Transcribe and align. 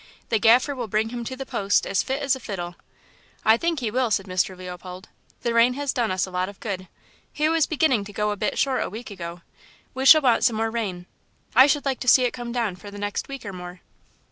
"The 0.29 0.39
Gaffer 0.39 0.73
will 0.73 0.87
bring 0.87 1.09
him 1.09 1.23
to 1.25 1.35
the 1.35 1.45
post 1.45 1.85
as 1.85 2.01
fit 2.01 2.23
as 2.23 2.35
a 2.35 2.39
fiddle." 2.39 2.75
"I 3.45 3.55
think 3.55 3.81
he 3.81 3.91
will," 3.91 4.09
said 4.09 4.25
Mr. 4.25 4.57
Leopold. 4.57 5.09
"The 5.41 5.53
rain 5.53 5.75
has 5.75 5.93
done 5.93 6.09
us 6.09 6.25
a 6.25 6.31
lot 6.31 6.49
of 6.49 6.59
good; 6.59 6.87
he 7.31 7.47
was 7.47 7.67
beginning 7.67 8.03
to 8.05 8.11
go 8.11 8.31
a 8.31 8.35
bit 8.35 8.57
short 8.57 8.81
a 8.83 8.89
week 8.89 9.11
ago. 9.11 9.43
We 9.93 10.07
shall 10.07 10.21
want 10.21 10.43
some 10.43 10.55
more 10.55 10.71
rain. 10.71 11.05
I 11.55 11.67
should 11.67 11.85
like 11.85 11.99
to 11.99 12.07
see 12.07 12.23
it 12.23 12.31
come 12.33 12.51
down 12.51 12.77
for 12.77 12.89
the 12.89 12.97
next 12.97 13.27
week 13.27 13.45
or 13.45 13.53
more." 13.53 13.81